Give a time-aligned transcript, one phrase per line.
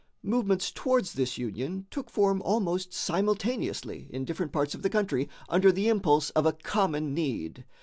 [0.23, 5.71] Movements towards this union took form almost simultaneously in different parts of the country under
[5.71, 7.65] the impulse of a common need.